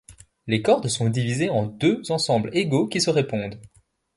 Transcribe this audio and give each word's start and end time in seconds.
Les 0.47 0.63
cordes 0.63 0.87
sont 0.87 1.11
divisées 1.11 1.51
en 1.51 1.67
deux 1.67 2.01
ensembles 2.11 2.49
égaux 2.53 2.87
qui 2.87 2.99
se 2.99 3.11
répondent. 3.11 3.61